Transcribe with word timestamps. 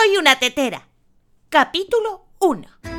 Soy 0.00 0.16
una 0.16 0.38
tetera. 0.38 0.88
Capítulo 1.50 2.28
1. 2.38 2.89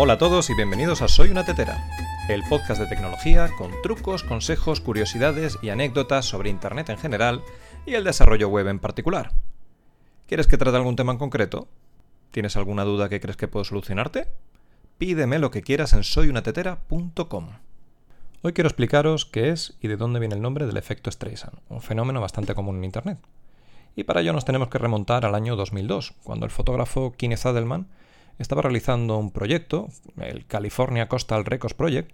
Hola 0.00 0.12
a 0.12 0.18
todos 0.18 0.48
y 0.48 0.54
bienvenidos 0.54 1.02
a 1.02 1.08
Soy 1.08 1.30
una 1.30 1.44
Tetera, 1.44 1.84
el 2.28 2.44
podcast 2.44 2.80
de 2.80 2.86
tecnología 2.86 3.50
con 3.58 3.72
trucos, 3.82 4.22
consejos, 4.22 4.80
curiosidades 4.80 5.58
y 5.60 5.70
anécdotas 5.70 6.24
sobre 6.24 6.50
Internet 6.50 6.88
en 6.90 6.98
general 6.98 7.42
y 7.84 7.94
el 7.94 8.04
desarrollo 8.04 8.48
web 8.48 8.68
en 8.68 8.78
particular. 8.78 9.32
¿Quieres 10.28 10.46
que 10.46 10.56
trate 10.56 10.76
algún 10.76 10.94
tema 10.94 11.10
en 11.10 11.18
concreto? 11.18 11.66
¿Tienes 12.30 12.56
alguna 12.56 12.84
duda 12.84 13.08
que 13.08 13.18
crees 13.18 13.36
que 13.36 13.48
puedo 13.48 13.64
solucionarte? 13.64 14.28
Pídeme 14.98 15.40
lo 15.40 15.50
que 15.50 15.62
quieras 15.62 15.92
en 15.94 16.04
soyunatetera.com. 16.04 17.48
Hoy 18.42 18.52
quiero 18.52 18.68
explicaros 18.68 19.26
qué 19.26 19.50
es 19.50 19.78
y 19.80 19.88
de 19.88 19.96
dónde 19.96 20.20
viene 20.20 20.36
el 20.36 20.42
nombre 20.42 20.68
del 20.68 20.76
efecto 20.76 21.10
Streisand, 21.10 21.58
un 21.70 21.82
fenómeno 21.82 22.20
bastante 22.20 22.54
común 22.54 22.76
en 22.76 22.84
Internet. 22.84 23.18
Y 23.96 24.04
para 24.04 24.20
ello 24.20 24.32
nos 24.32 24.44
tenemos 24.44 24.68
que 24.68 24.78
remontar 24.78 25.26
al 25.26 25.34
año 25.34 25.56
2002, 25.56 26.12
cuando 26.22 26.46
el 26.46 26.52
fotógrafo 26.52 27.14
Kenneth 27.18 27.46
Adelman 27.46 27.88
estaba 28.38 28.62
realizando 28.62 29.18
un 29.18 29.30
proyecto, 29.30 29.88
el 30.20 30.46
California 30.46 31.08
Coastal 31.08 31.44
Records 31.44 31.74
Project, 31.74 32.12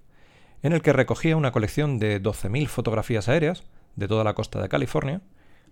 en 0.63 0.73
el 0.73 0.81
que 0.81 0.93
recogía 0.93 1.37
una 1.37 1.53
colección 1.53 1.99
de 1.99 2.23
12.000 2.23 2.67
fotografías 2.69 3.29
aéreas 3.29 3.65
de 3.97 4.09
toda 4.09 4.25
la 4.25 4.35
costa 4.35 4.61
de 4.63 4.69
California, 4.69 5.21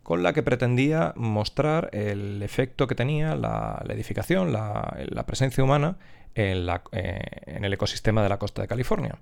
con 0.02 0.22
la 0.22 0.32
que 0.32 0.42
pretendía 0.42 1.14
mostrar 1.16 1.88
el 1.92 2.42
efecto 2.42 2.86
que 2.86 2.94
tenía 2.94 3.34
la, 3.34 3.82
edificación, 3.88 4.52
la, 4.52 5.24
presencia 5.26 5.64
humana 5.64 5.96
en, 6.34 6.66
eh, 6.92 7.20
en 7.46 7.64
el 7.64 7.72
ecosistema 7.72 8.22
de 8.22 8.28
la 8.28 8.38
costa 8.38 8.62
de 8.62 8.68
California. 8.68 9.16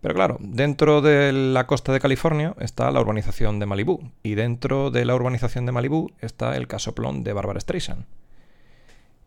Pero 0.00 0.14
claro, 0.14 0.36
dentro 0.40 1.02
de 1.02 1.32
la 1.32 1.66
costa 1.66 1.92
de 1.92 2.00
California 2.00 2.54
está 2.60 2.90
la 2.90 3.00
urbanización 3.00 3.58
de 3.58 3.66
Malibú, 3.66 4.12
y 4.22 4.34
dentro 4.34 4.90
de 4.90 5.04
la 5.04 5.14
urbanización 5.14 5.66
de 5.66 5.72
Malibú 5.72 6.12
está 6.20 6.56
el 6.56 6.68
casoplón 6.68 7.24
de 7.24 7.32
Barbara 7.32 7.60
Streisand 7.60 8.04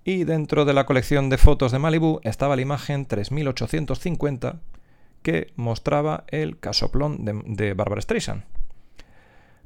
y 0.07 0.23
dentro 0.23 0.63
de 0.63 0.73
la 0.73 0.85
colección 0.85 1.29
de 1.29 1.37
fotos 1.37 1.73
de 1.73 1.79
Malibu 1.79 2.21
estaba 2.23 2.55
la 2.55 2.61
imagen 2.61 3.05
3850 3.07 4.61
que 5.21 5.51
mostraba 5.57 6.23
el 6.29 6.57
casoplón 6.61 7.25
de, 7.25 7.73
Barbara 7.73 7.99
Streisand. 7.99 8.45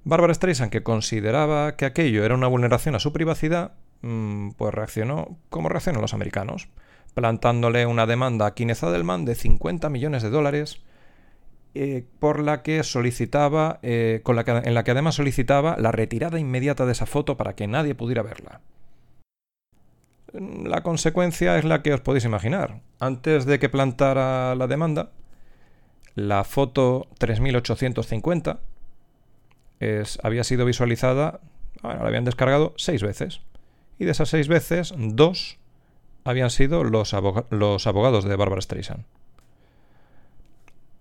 Barbara 0.03 0.33
Streisand, 0.33 0.71
que 0.71 0.81
consideraba 0.81 1.75
que 1.75 1.85
aquello 1.85 2.25
era 2.25 2.33
una 2.33 2.47
vulneración 2.47 2.95
a 2.95 2.99
su 2.99 3.13
privacidad, 3.13 3.73
mm, 4.01 4.53
pues 4.57 4.73
reaccionó 4.73 5.37
como 5.51 5.69
reaccionan 5.69 6.01
los 6.01 6.15
americanos, 6.15 6.69
plantándole 7.13 7.85
una 7.85 8.07
demanda 8.07 8.47
a 8.47 8.55
Kenneth 8.55 8.81
Adelman 8.81 9.25
de 9.25 9.35
50 9.35 9.91
millones 9.91 10.23
de 10.23 10.31
dólares 10.31 10.81
eh, 11.75 12.03
por 12.17 12.39
la 12.39 12.63
que 12.63 12.81
solicitaba, 12.81 13.77
eh, 13.83 14.23
en 14.25 14.73
la 14.73 14.83
que 14.83 14.91
además 14.91 15.13
solicitaba 15.13 15.77
la 15.77 15.91
retirada 15.91 16.39
inmediata 16.39 16.87
de 16.87 16.93
esa 16.93 17.05
foto 17.05 17.37
para 17.37 17.53
que 17.53 17.67
nadie 17.67 17.93
pudiera 17.93 18.23
verla. 18.23 18.61
La 20.33 20.81
consecuencia 20.81 21.57
es 21.57 21.65
la 21.65 21.81
que 21.81 21.93
os 21.93 22.01
podéis 22.01 22.25
imaginar. 22.25 22.81
Antes 22.99 23.45
de 23.45 23.59
que 23.59 23.69
plantara 23.69 24.55
la 24.55 24.67
demanda, 24.67 25.11
la 26.15 26.43
foto 26.43 27.07
3850 27.17 28.59
había 30.23 30.43
sido 30.43 30.65
visualizada, 30.65 31.41
la 31.83 32.07
habían 32.07 32.25
descargado 32.25 32.73
seis 32.77 33.01
veces. 33.01 33.41
Y 33.99 34.05
de 34.05 34.11
esas 34.11 34.29
seis 34.29 34.47
veces, 34.47 34.93
dos 34.97 35.57
habían 36.23 36.49
sido 36.49 36.83
los, 36.83 37.15
los 37.49 37.87
abogados 37.87 38.25
de 38.25 38.35
Barbara 38.35 38.61
Streisand. 38.61 39.05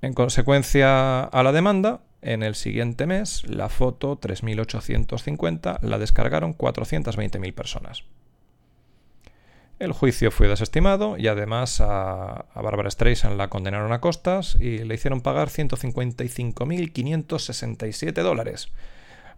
En 0.03 0.15
consecuencia 0.15 1.21
a 1.21 1.43
la 1.43 1.53
demanda, 1.53 2.01
en 2.23 2.43
el 2.43 2.55
siguiente 2.55 3.07
mes, 3.07 3.45
la 3.49 3.69
foto 3.69 4.17
3850 4.17 5.81
la 5.83 5.99
descargaron 5.99 6.57
420.000 6.57 7.55
personas. 7.55 8.05
El 9.81 9.93
juicio 9.93 10.31
fue 10.31 10.47
desestimado 10.47 11.17
y 11.17 11.27
además 11.27 11.81
a, 11.81 12.45
Barbara 12.55 12.91
Streisand 12.91 13.39
la 13.39 13.49
condenaron 13.49 13.93
a 13.93 14.03
costas 14.03 14.59
y 14.61 14.85
le 14.85 14.95
hicieron 14.95 15.23
pagar 15.23 15.49
155.567 15.49 18.23
dólares. 18.23 18.69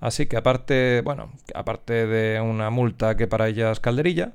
Así 0.01 0.27
que 0.27 0.37
aparte, 0.37 1.01
bueno, 1.05 1.31
aparte 1.55 2.09
de 2.09 2.41
una 2.41 2.71
multa 2.71 3.17
que 3.17 3.29
para 3.29 3.47
ella 3.47 3.71
es 3.71 3.79
calderilla, 3.79 4.33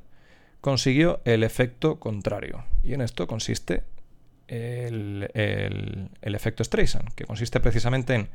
consiguió 0.62 1.20
el 1.26 1.44
efecto 1.44 2.00
contrario. 2.00 2.64
Y 2.86 2.94
en 2.94 3.02
esto 3.02 3.28
consiste 3.28 3.84
el, 4.48 5.30
el 5.34 6.36
efecto 6.36 6.64
Streisand, 6.64 7.16
que 7.16 7.26
consiste 7.26 7.60
precisamente 7.60 8.16
en 8.16 8.30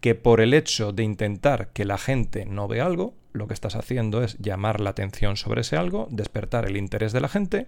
que 0.00 0.16
por 0.16 0.40
el 0.40 0.52
hecho 0.52 0.90
de 0.90 1.04
intentar 1.04 1.68
que 1.68 1.84
la 1.84 1.96
gente 1.96 2.44
no 2.44 2.66
vea 2.66 2.86
algo, 2.86 3.14
lo 3.34 3.46
que 3.46 3.54
estás 3.54 3.76
haciendo 3.76 4.22
es 4.22 4.38
llamar 4.38 4.80
la 4.80 4.90
atención 4.90 5.36
sobre 5.36 5.60
ese 5.60 5.76
algo, 5.76 6.08
despertar 6.10 6.64
el 6.64 6.78
interés 6.78 7.12
de 7.12 7.20
la 7.20 7.28
gente 7.28 7.66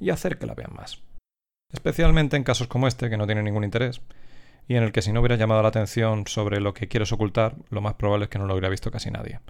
y 0.00 0.10
hacer 0.10 0.38
que 0.38 0.46
la 0.46 0.54
vean 0.54 0.72
más. 0.74 1.02
Especialmente 1.70 2.36
en 2.36 2.44
casos 2.44 2.68
como 2.68 2.88
este, 2.88 3.10
que 3.10 3.18
no 3.18 3.26
tienen 3.26 3.44
ningún 3.44 3.64
interés, 3.64 4.00
y 4.68 4.76
en 4.76 4.82
el 4.82 4.92
que 4.92 5.02
si 5.02 5.12
no 5.12 5.20
hubiera 5.20 5.36
llamado 5.36 5.62
la 5.62 5.68
atención 5.68 6.26
sobre 6.26 6.60
lo 6.60 6.72
que 6.72 6.88
quieres 6.88 7.12
ocultar, 7.12 7.56
lo 7.68 7.80
más 7.80 7.94
probable 7.94 8.24
es 8.24 8.30
que 8.30 8.38
no 8.38 8.46
lo 8.46 8.54
hubiera 8.54 8.68
visto 8.68 8.90
casi 8.90 9.10
nadie. 9.10 9.40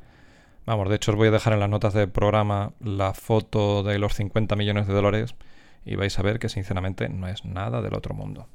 Vamos, 0.65 0.89
de 0.89 0.97
hecho 0.97 1.13
os 1.13 1.17
voy 1.17 1.29
a 1.29 1.33
dejar 1.33 1.53
en 1.53 1.61
las 1.61 1.71
notas 1.71 1.95
del 1.95 2.11
programa 2.11 2.73
la 2.81 3.15
foto 3.15 3.83
de 3.83 3.99
los 3.99 4.15
50 4.15 4.57
millones 4.57 4.87
de 4.87 4.95
dólares 4.95 5.35
y 5.85 5.97
vais 5.97 6.19
a 6.19 6.23
ver 6.23 6.39
que 6.39 6.49
sinceramente 6.49 7.09
no 7.09 7.29
es 7.29 7.45
nada 7.45 7.83
del 7.83 7.95
otro 7.95 8.15
mundo. 8.15 8.49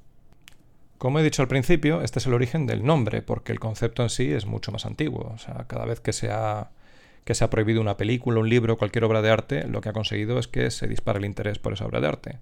Como 0.98 1.20
he 1.20 1.24
dicho 1.24 1.42
al 1.42 1.48
principio, 1.48 2.02
este 2.02 2.20
es 2.20 2.28
el 2.28 2.34
origen 2.34 2.66
del 2.66 2.86
nombre, 2.86 3.22
porque 3.22 3.52
el 3.52 3.60
concepto 3.60 4.04
en 4.04 4.10
sí 4.10 4.32
es 4.32 4.46
mucho 4.46 4.72
más 4.72 4.86
antiguo. 4.86 5.32
O 5.34 5.38
sea, 5.38 5.66
cada 5.68 5.86
vez 5.86 6.00
que 6.00 6.14
se 6.14 6.32
ha, 6.32 6.70
que 7.24 7.36
se 7.36 7.44
ha 7.44 7.50
prohibido 7.50 7.82
una 7.82 7.98
película, 7.98 8.40
un 8.40 8.50
libro, 8.50 8.78
cualquier 8.78 9.06
obra 9.06 9.22
de 9.22 9.32
arte, 9.32 9.68
lo 9.68 9.82
que 9.82 9.90
ha 9.90 9.94
conseguido 9.94 10.40
es 10.40 10.48
que 10.48 10.70
se 10.72 10.88
dispare 10.88 11.20
el 11.20 11.26
interés 11.26 11.60
por 11.60 11.74
esa 11.74 11.86
obra 11.86 12.02
de 12.02 12.08
arte. 12.08 12.40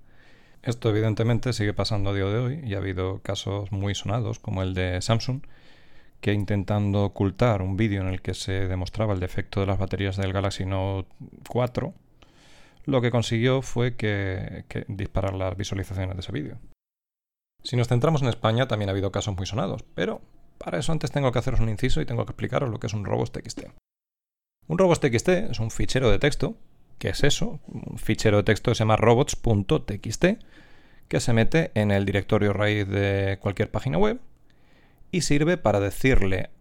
Esto 0.64 0.90
evidentemente 0.90 1.53
sigue 1.53 1.74
pasando 1.74 2.12
a 2.12 2.14
día 2.14 2.25
de 2.25 2.38
hoy 2.38 2.62
y 2.64 2.75
ha 2.75 2.78
habido 2.78 3.19
casos 3.19 3.72
muy 3.72 3.96
sonados, 3.96 4.40
como 4.40 4.62
el 4.62 4.74
de 4.74 5.02
Samsung, 5.02 5.42
que 6.19 6.34
intentando 6.34 7.03
ocultar 7.03 7.62
un 7.62 7.78
vídeo 7.78 8.02
en 8.02 8.08
el 8.08 8.22
que 8.22 8.34
se 8.34 8.68
demostraba 8.68 9.14
el 9.14 9.19
defecto 9.19 9.59
de 9.59 9.66
las 9.66 9.80
baterías 9.80 10.18
del 10.18 10.34
Galaxy 10.34 10.66
Note 10.66 11.09
4, 11.50 11.94
lo 12.86 13.02
que 13.02 13.12
consiguió 13.12 13.62
fue 13.62 13.96
que 13.96 14.66
disparar 14.88 15.34
las 15.34 15.58
visualizaciones 15.58 16.16
de 16.16 16.22
ese 16.22 16.31
vídeo. 16.31 16.58
Si 17.63 17.75
nos 17.75 17.88
centramos 17.88 18.22
en 18.22 18.30
España, 18.30 18.68
también 18.68 18.90
ha 18.90 18.92
habido 18.92 19.12
casos 19.12 19.36
muy 19.36 19.46
sonados, 19.46 19.84
pero 19.96 20.22
para 20.58 20.80
eso 20.80 20.92
antes 20.92 21.12
tengo 21.12 21.31
que 21.31 21.40
haceros 21.40 21.59
un 21.59 21.69
inciso 21.69 22.02
y 22.02 22.06
tengo 22.06 22.25
que 22.25 22.31
explicaros 22.31 22.69
lo 22.69 22.80
que 22.80 22.88
es 22.88 22.94
un 22.94 23.06
robots.txt. 23.06 23.68
Un 24.68 24.78
robots.txt 24.78 25.28
es 25.28 25.60
un 25.60 25.70
fichero 25.70 26.10
de 26.10 26.18
texto. 26.18 26.56
¿Qué 26.98 27.10
es 27.10 27.24
eso? 27.24 27.60
Un 27.68 27.98
fichero 27.98 28.38
de 28.38 28.44
texto 28.44 28.74
se 28.74 28.80
llama 28.80 28.96
robots.txt 28.96 30.26
que 31.10 31.20
se 31.20 31.34
mete 31.34 31.72
en 31.74 31.92
el 31.92 32.06
directorio 32.06 32.54
raíz 32.54 32.88
de 32.88 33.38
cualquier 33.42 33.70
página 33.70 33.98
web 33.98 34.22
y 35.12 35.22
sirve 35.22 35.58
para 35.58 35.82
decirle 35.82 36.52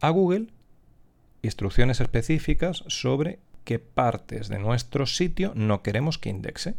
a 0.00 0.10
Google 0.10 0.46
instrucciones 1.42 2.00
específicas 2.00 2.84
sobre 2.86 3.40
qué 3.64 3.80
partes 3.80 4.48
de 4.48 4.60
nuestro 4.60 5.06
sitio 5.06 5.52
no 5.56 5.82
queremos 5.82 6.18
que 6.18 6.28
indexe. 6.28 6.76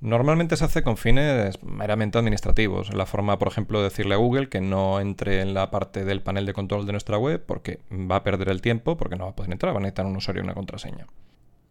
Normalmente 0.00 0.56
se 0.56 0.64
hace 0.64 0.82
con 0.82 0.96
fines 0.96 1.62
meramente 1.62 2.16
administrativos, 2.16 2.94
la 2.94 3.04
forma, 3.04 3.38
por 3.38 3.48
ejemplo, 3.48 3.78
de 3.78 3.84
decirle 3.84 4.14
a 4.14 4.18
Google 4.18 4.48
que 4.48 4.62
no 4.62 4.98
entre 4.98 5.42
en 5.42 5.52
la 5.52 5.70
parte 5.70 6.06
del 6.06 6.22
panel 6.22 6.46
de 6.46 6.54
control 6.54 6.86
de 6.86 6.92
nuestra 6.92 7.18
web 7.18 7.44
porque 7.44 7.80
va 7.90 8.16
a 8.16 8.24
perder 8.24 8.48
el 8.48 8.62
tiempo, 8.62 8.96
porque 8.96 9.16
no 9.16 9.24
va 9.24 9.30
a 9.32 9.36
poder 9.36 9.52
entrar, 9.52 9.74
va 9.74 9.78
a 9.78 9.82
necesitar 9.82 10.06
un 10.06 10.16
usuario 10.16 10.42
y 10.42 10.44
una 10.44 10.54
contraseña. 10.54 11.06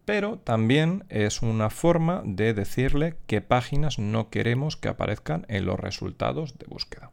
Pero 0.04 0.38
también 0.38 1.04
es 1.08 1.42
una 1.42 1.70
forma 1.70 2.22
de 2.24 2.54
decirle 2.54 3.16
qué 3.26 3.40
páginas 3.40 3.98
no 3.98 4.30
queremos 4.30 4.76
que 4.76 4.88
aparezcan 4.88 5.44
en 5.48 5.66
los 5.66 5.78
resultados 5.78 6.56
de 6.56 6.66
búsqueda. 6.66 7.10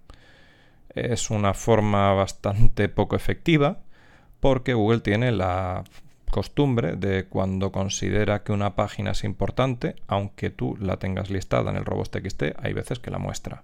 Es 0.93 1.31
una 1.31 1.55
forma 1.55 2.13
bastante 2.13 2.89
poco 2.89 3.15
efectiva 3.15 3.79
porque 4.39 4.75
Google 4.75 4.99
tiene 4.99 5.31
la 5.31 5.83
costumbre 6.31 6.95
de 6.95 7.25
cuando 7.25 7.71
considera 7.71 8.43
que 8.43 8.51
una 8.51 8.75
página 8.75 9.11
es 9.11 9.23
importante, 9.23 9.95
aunque 10.07 10.49
tú 10.49 10.77
la 10.79 10.97
tengas 10.97 11.29
listada 11.29 11.71
en 11.71 11.77
el 11.77 11.85
robots.txt, 11.85 12.43
hay 12.57 12.73
veces 12.73 12.99
que 12.99 13.11
la 13.11 13.19
muestra. 13.19 13.63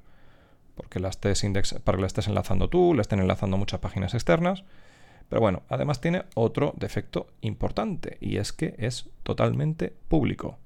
Porque 0.75 0.99
la 0.99 1.09
estés 1.09 1.43
para 1.83 1.97
que 1.97 2.01
la 2.01 2.07
estés 2.07 2.27
enlazando 2.27 2.69
tú, 2.69 2.93
le 2.93 3.01
estén 3.01 3.19
enlazando 3.19 3.57
muchas 3.57 3.79
páginas 3.79 4.13
externas, 4.13 4.63
Pero 5.29 5.41
bueno, 5.41 5.63
además 5.69 6.01
tiene 6.01 6.23
otro 6.35 6.73
defecto 6.77 7.27
importante 7.41 8.17
y 8.19 8.37
es 8.37 8.53
que 8.53 8.75
es 8.77 9.09
totalmente 9.23 9.93
público. 10.07 10.57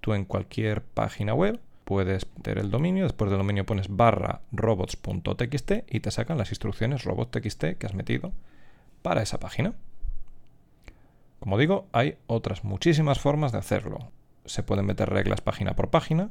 Tú 0.00 0.14
en 0.14 0.24
cualquier 0.24 0.82
página 0.82 1.32
web 1.34 1.60
puedes 1.84 2.26
meter 2.36 2.58
el 2.58 2.70
dominio, 2.70 3.04
después 3.04 3.30
del 3.30 3.38
dominio 3.38 3.66
pones 3.66 3.88
barra 3.88 4.42
robots.txt 4.52 5.72
y 5.88 6.00
te 6.00 6.10
sacan 6.10 6.38
las 6.38 6.50
instrucciones 6.50 7.04
robot.txt 7.04 7.76
que 7.78 7.86
has 7.86 7.94
metido 7.94 8.32
para 9.02 9.22
esa 9.22 9.40
página. 9.40 9.74
Como 11.40 11.56
digo, 11.58 11.88
hay 11.92 12.18
otras 12.26 12.64
muchísimas 12.64 13.18
formas 13.18 13.50
de 13.50 13.58
hacerlo. 13.58 13.98
Se 14.44 14.62
pueden 14.62 14.86
meter 14.86 15.08
reglas 15.08 15.40
página 15.40 15.74
por 15.74 15.90
página 15.90 16.30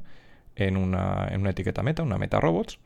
en 0.56 0.78
una, 0.78 1.28
etiqueta 1.50 1.84
meta, 1.84 2.04
una 2.04 2.18
meta 2.18 2.40
robots. 2.40 2.80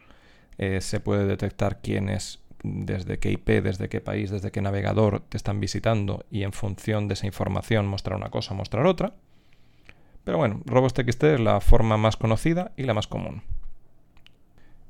Eh, 0.58 0.80
se 0.82 1.00
puede 1.00 1.26
detectar 1.26 1.82
quiénes, 1.82 2.40
desde 2.64 3.20
qué 3.20 3.32
IP, 3.32 3.50
desde 3.62 3.90
qué 3.90 4.00
país, 4.00 4.32
desde 4.32 4.52
qué 4.52 4.62
navegador 4.62 5.22
te 5.22 5.36
están 5.36 5.60
visitando 5.60 6.26
y 6.32 6.44
en 6.44 6.54
función 6.54 7.08
de 7.08 7.16
esa 7.16 7.26
información 7.26 7.88
mostrar 7.88 8.18
una 8.18 8.30
cosa, 8.30 8.54
mostrar 8.54 8.86
otra. 8.86 9.14
Pero 10.24 10.38
bueno, 10.38 10.62
robots.txt 10.66 11.24
es 11.24 11.40
la 11.42 11.60
forma 11.60 11.98
más 11.98 12.16
conocida 12.16 12.72
y 12.78 12.84
la 12.84 12.94
más 12.94 13.08
común. 13.08 13.44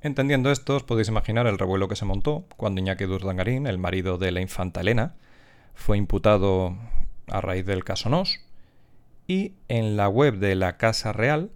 Entendiendo 0.01 0.51
esto, 0.51 0.75
os 0.75 0.83
podéis 0.83 1.07
imaginar 1.07 1.47
el 1.47 1.57
revuelo 1.57 1.87
que 1.87 1.95
se 1.95 2.05
montó 2.05 2.45
cuando 2.57 2.81
Iñaki 2.81 3.05
Durdangarín, 3.05 3.65
el 3.65 3.79
marido 3.79 4.17
de 4.17 4.31
la 4.31 4.41
infanta 4.41 4.81
Elena, 4.81 5.15
fue 5.73 5.97
imputado 5.97 6.77
a 7.27 7.41
raíz 7.41 7.65
del 7.65 7.83
caso 7.83 8.09
NOS, 8.09 8.39
y 9.27 9.53
en 9.67 9.95
la 9.95 10.09
web 10.09 10.37
de 10.37 10.55
la 10.55 10.77
Casa 10.77 11.13
Real, 11.13 11.51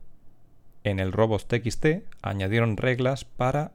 en 0.84 1.00
el 1.00 1.12
robots.txt, 1.12 1.86
añadieron 2.22 2.78
reglas 2.78 3.26
para 3.26 3.72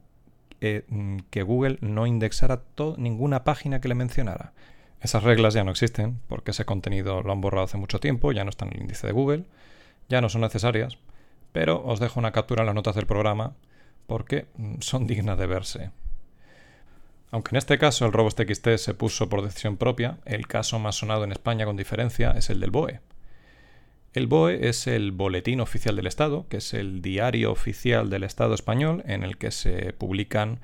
eh, 0.61 0.83
que 1.29 1.43
Google 1.43 1.77
no 1.81 2.07
indexara 2.07 2.63
ninguna 2.97 3.43
página 3.43 3.81
que 3.81 3.87
le 3.87 3.95
mencionara. 3.95 4.53
Esas 5.01 5.23
reglas 5.23 5.53
ya 5.53 5.65
no 5.65 5.71
existen 5.71 6.19
porque 6.27 6.51
ese 6.51 6.63
contenido 6.63 7.21
lo 7.21 7.33
han 7.33 7.41
borrado 7.41 7.65
hace 7.65 7.77
mucho 7.77 7.99
tiempo, 7.99 8.31
ya 8.31 8.45
no 8.45 8.49
está 8.49 8.65
en 8.65 8.73
el 8.73 8.81
índice 8.81 9.05
de 9.05 9.13
Google, 9.13 9.45
ya 10.07 10.21
no 10.21 10.29
son 10.29 10.41
necesarias, 10.41 10.97
pero 11.51 11.83
os 11.83 11.99
dejo 11.99 12.19
una 12.19 12.31
captura 12.31 12.61
en 12.61 12.67
las 12.67 12.75
notas 12.75 12.95
del 12.95 13.05
programa 13.05 13.53
porque 14.07 14.47
mm, 14.55 14.75
son 14.79 15.05
dignas 15.07 15.37
de 15.37 15.45
verse. 15.45 15.91
Aunque 17.33 17.55
en 17.55 17.57
este 17.57 17.79
caso 17.79 18.05
el 18.05 18.13
robots.txt 18.13 18.77
se 18.77 18.93
puso 18.93 19.27
por 19.27 19.41
decisión 19.41 19.75
propia, 19.75 20.19
el 20.23 20.45
caso 20.45 20.77
más 20.77 20.97
sonado 20.97 21.23
en 21.23 21.31
España 21.31 21.65
con 21.65 21.75
diferencia 21.75 22.29
es 22.29 22.51
el 22.51 22.59
del 22.59 22.69
BOE. 22.69 22.99
El 24.13 24.27
BOE 24.27 24.69
es 24.69 24.85
el 24.85 25.11
Boletín 25.11 25.59
Oficial 25.59 25.95
del 25.95 26.05
Estado, 26.05 26.45
que 26.47 26.57
es 26.57 26.75
el 26.75 27.01
diario 27.01 27.51
oficial 27.51 28.11
del 28.11 28.23
Estado 28.23 28.53
español 28.53 29.01
en 29.07 29.23
el 29.23 29.39
que 29.39 29.49
se 29.49 29.93
publican 29.93 30.59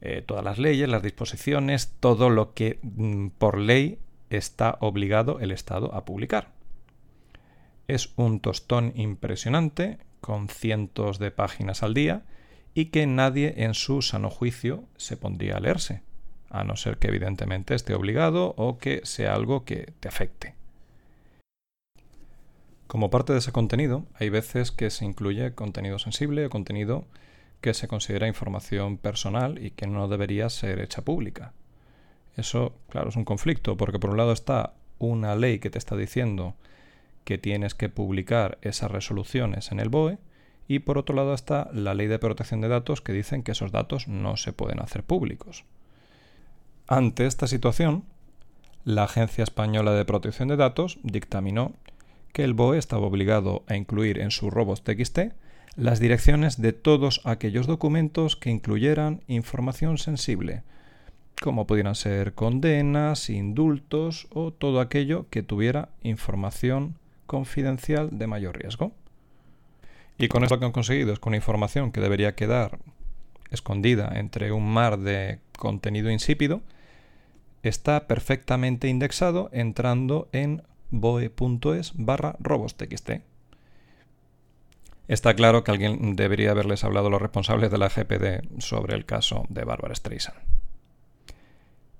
eh, 0.00 0.24
todas 0.26 0.42
las 0.42 0.58
leyes, 0.58 0.88
las 0.88 1.04
disposiciones, 1.04 1.94
todo 2.00 2.30
lo 2.30 2.52
que 2.52 2.80
mm, 2.82 3.28
por 3.38 3.56
ley 3.56 4.00
está 4.28 4.76
obligado 4.80 5.38
el 5.38 5.52
Estado 5.52 5.94
a 5.94 6.04
publicar. 6.04 6.48
Es 7.86 8.10
un 8.16 8.40
tostón 8.40 8.92
impresionante, 8.96 9.98
con 10.20 10.48
cientos 10.48 11.20
de 11.20 11.30
páginas 11.30 11.84
al 11.84 11.94
día, 11.94 12.24
y 12.74 12.86
que 12.86 13.06
nadie 13.06 13.54
en 13.58 13.74
su 13.74 14.02
sano 14.02 14.30
juicio 14.30 14.82
se 14.96 15.16
pondría 15.16 15.58
a 15.58 15.60
leerse, 15.60 16.07
a 16.50 16.64
no 16.64 16.76
ser 16.76 16.98
que 16.98 17.08
evidentemente 17.08 17.74
esté 17.74 17.94
obligado 17.94 18.54
o 18.56 18.78
que 18.78 19.00
sea 19.04 19.34
algo 19.34 19.64
que 19.64 19.92
te 20.00 20.08
afecte. 20.08 20.54
Como 22.86 23.10
parte 23.10 23.34
de 23.34 23.40
ese 23.40 23.52
contenido, 23.52 24.06
hay 24.14 24.30
veces 24.30 24.72
que 24.72 24.88
se 24.88 25.04
incluye 25.04 25.54
contenido 25.54 25.98
sensible 25.98 26.46
o 26.46 26.50
contenido 26.50 27.04
que 27.60 27.74
se 27.74 27.88
considera 27.88 28.28
información 28.28 28.96
personal 28.96 29.62
y 29.62 29.72
que 29.72 29.86
no 29.86 30.08
debería 30.08 30.48
ser 30.48 30.80
hecha 30.80 31.02
pública. 31.02 31.52
Eso, 32.36 32.72
claro, 32.88 33.10
es 33.10 33.16
un 33.16 33.24
conflicto, 33.24 33.76
porque 33.76 33.98
por 33.98 34.10
un 34.10 34.16
lado 34.16 34.32
está 34.32 34.74
una 34.98 35.34
ley 35.34 35.58
que 35.58 35.70
te 35.70 35.78
está 35.78 35.96
diciendo 35.96 36.54
que 37.24 37.36
tienes 37.36 37.74
que 37.74 37.88
publicar 37.88 38.58
esas 38.62 38.90
resoluciones 38.90 39.70
en 39.70 39.80
el 39.80 39.90
BOE, 39.90 40.18
y 40.66 40.78
por 40.80 40.98
otro 40.98 41.14
lado 41.14 41.34
está 41.34 41.68
la 41.72 41.94
ley 41.94 42.06
de 42.06 42.18
protección 42.18 42.60
de 42.60 42.68
datos 42.68 43.00
que 43.00 43.12
dicen 43.12 43.42
que 43.42 43.52
esos 43.52 43.72
datos 43.72 44.06
no 44.06 44.36
se 44.36 44.52
pueden 44.52 44.80
hacer 44.80 45.02
públicos. 45.02 45.64
Ante 46.90 47.26
esta 47.26 47.46
situación, 47.46 48.04
la 48.82 49.04
Agencia 49.04 49.44
Española 49.44 49.92
de 49.92 50.06
Protección 50.06 50.48
de 50.48 50.56
Datos 50.56 50.98
dictaminó 51.02 51.74
que 52.32 52.44
el 52.44 52.54
BOE 52.54 52.78
estaba 52.78 53.06
obligado 53.06 53.62
a 53.68 53.76
incluir 53.76 54.18
en 54.18 54.30
su 54.30 54.48
robots.txt 54.48 55.18
las 55.76 56.00
direcciones 56.00 56.62
de 56.62 56.72
todos 56.72 57.20
aquellos 57.24 57.66
documentos 57.66 58.36
que 58.36 58.48
incluyeran 58.48 59.20
información 59.26 59.98
sensible, 59.98 60.62
como 61.42 61.66
pudieran 61.66 61.94
ser 61.94 62.32
condenas, 62.32 63.28
indultos 63.28 64.26
o 64.30 64.50
todo 64.50 64.80
aquello 64.80 65.26
que 65.28 65.42
tuviera 65.42 65.90
información 66.02 66.94
confidencial 67.26 68.18
de 68.18 68.26
mayor 68.28 68.56
riesgo. 68.56 68.92
Y 70.16 70.28
con 70.28 70.42
eso 70.42 70.54
lo 70.54 70.60
que 70.60 70.64
han 70.64 70.72
conseguido 70.72 71.12
es 71.12 71.18
con 71.18 71.34
información 71.34 71.92
que 71.92 72.00
debería 72.00 72.34
quedar 72.34 72.78
escondida 73.50 74.10
entre 74.18 74.52
un 74.52 74.72
mar 74.72 74.98
de 74.98 75.40
contenido 75.58 76.10
insípido, 76.10 76.62
está 77.62 78.06
perfectamente 78.06 78.88
indexado 78.88 79.48
entrando 79.52 80.28
en 80.32 80.62
boe.es 80.90 81.92
barra 81.94 82.36
robos.txt. 82.40 83.10
Está 85.08 85.34
claro 85.34 85.64
que 85.64 85.70
alguien 85.70 86.16
debería 86.16 86.50
haberles 86.50 86.84
hablado 86.84 87.06
a 87.06 87.10
los 87.10 87.22
responsables 87.22 87.70
de 87.70 87.78
la 87.78 87.88
GPD 87.88 88.60
sobre 88.60 88.94
el 88.94 89.06
caso 89.06 89.46
de 89.48 89.64
Barbara 89.64 89.94
Streisand. 89.94 90.38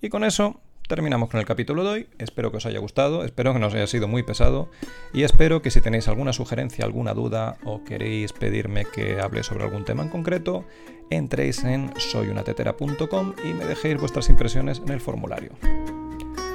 Y 0.00 0.10
con 0.10 0.24
eso 0.24 0.60
terminamos 0.88 1.28
con 1.28 1.38
el 1.38 1.46
capítulo 1.46 1.84
de 1.84 1.90
hoy. 1.90 2.06
Espero 2.18 2.50
que 2.50 2.56
os 2.56 2.66
haya 2.66 2.80
gustado, 2.80 3.24
espero 3.24 3.52
que 3.52 3.60
no 3.60 3.68
os 3.68 3.74
haya 3.74 3.86
sido 3.86 4.08
muy 4.08 4.24
pesado 4.24 4.70
y 5.12 5.22
espero 5.22 5.62
que 5.62 5.70
si 5.70 5.80
tenéis 5.80 6.08
alguna 6.08 6.32
sugerencia, 6.32 6.84
alguna 6.84 7.14
duda 7.14 7.58
o 7.64 7.84
queréis 7.84 8.32
pedirme 8.32 8.84
que 8.86 9.20
hable 9.20 9.44
sobre 9.44 9.64
algún 9.64 9.84
tema 9.84 10.02
en 10.02 10.08
concreto, 10.08 10.64
entréis 11.10 11.62
en 11.62 11.92
soyunatetera.com 11.96 13.34
y 13.44 13.52
me 13.52 13.66
dejéis 13.66 14.00
vuestras 14.00 14.28
impresiones 14.28 14.80
en 14.84 14.90
el 14.90 15.00
formulario. 15.00 15.52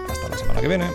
Hasta 0.10 0.30
la 0.30 0.38
semana 0.38 0.60
que 0.60 0.68
viene. 0.68 0.88